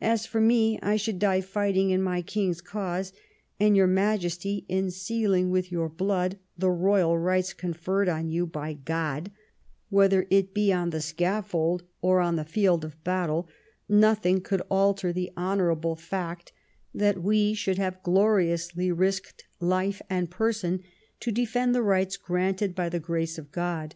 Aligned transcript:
As 0.00 0.26
for 0.26 0.40
me, 0.40 0.80
I 0.82 0.96
should 0.96 1.20
die 1.20 1.40
fighting 1.40 1.90
in 1.90 2.02
my 2.02 2.20
King's 2.20 2.60
Cause, 2.60 3.12
and 3.60 3.76
your 3.76 3.86
Majesty 3.86 4.64
in 4.68 4.90
sealing 4.90 5.50
with 5.50 5.70
your 5.70 5.88
blood 5.88 6.36
the 6.58 6.68
royal 6.68 7.16
rights 7.16 7.52
conferred 7.52 8.08
on 8.08 8.28
you 8.28 8.44
by 8.44 8.72
God; 8.72 9.30
whether 9.88 10.26
it 10.30 10.52
be 10.52 10.72
on 10.72 10.90
the 10.90 11.00
scaffold 11.00 11.84
or 12.00 12.18
on 12.18 12.34
the 12.34 12.44
field 12.44 12.84
of 12.84 13.04
battle, 13.04 13.48
nothing 13.88 14.40
could 14.40 14.62
alter 14.68 15.12
the 15.12 15.30
honourable 15.36 15.94
fact 15.94 16.50
that 16.92 17.22
we 17.22 17.54
should 17.54 17.78
have 17.78 18.02
gloriously 18.02 18.90
risked 18.90 19.44
life 19.60 20.02
and 20.10 20.28
person 20.28 20.82
to 21.20 21.30
defend 21.30 21.72
the 21.72 21.82
rights 21.82 22.16
granted 22.16 22.74
by 22.74 22.88
the 22.88 22.98
grace 22.98 23.38
of 23.38 23.52
God. 23.52 23.94